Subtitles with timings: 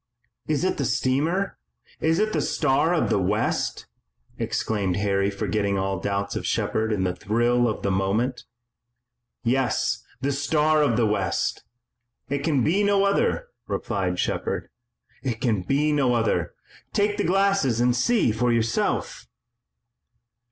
[0.47, 1.59] "Is it the steamer?
[1.99, 3.85] Is it the Star of the West?"
[4.39, 8.45] exclaimed Harry forgetting all doubts of Shepard in the thrill of the moment.
[9.43, 11.65] "Yes, the Star of the West!
[12.29, 14.69] It can be no other!" replied Shepard.
[15.21, 16.55] "It can be no other!
[16.93, 19.27] Take the glasses and see for yourself!"